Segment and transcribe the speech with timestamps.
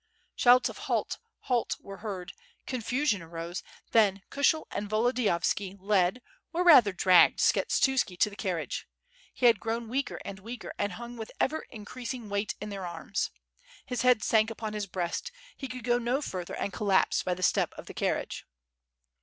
[0.35, 1.19] Shouts of "Halt!
[1.41, 2.33] halt!" were heard,
[2.65, 3.61] confusion arose,
[3.91, 8.87] then Kushel and Volodiyovski led or rather dragged Skshetuski to the carriage.
[9.31, 13.29] He had grown weaker and weaker, and hung with ever increasing weight in their arms.
[13.85, 17.43] His head sank upon his breast, he could go no further and collapsed by the
[17.43, 18.47] step of the carriage.